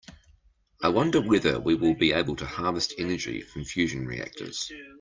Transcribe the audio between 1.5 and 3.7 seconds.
we will be able to harvest energy from